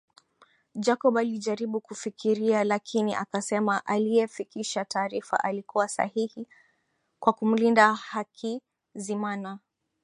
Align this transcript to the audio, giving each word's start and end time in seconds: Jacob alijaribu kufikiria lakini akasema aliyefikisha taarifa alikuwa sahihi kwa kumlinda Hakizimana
Jacob 0.75 1.17
alijaribu 1.17 1.81
kufikiria 1.81 2.63
lakini 2.63 3.15
akasema 3.15 3.85
aliyefikisha 3.85 4.85
taarifa 4.85 5.43
alikuwa 5.43 5.87
sahihi 5.87 6.47
kwa 7.19 7.33
kumlinda 7.33 7.93
Hakizimana 7.93 9.59